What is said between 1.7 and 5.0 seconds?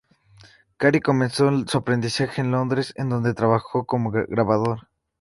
aprendizaje en Londres, en donde trabajó como grabador.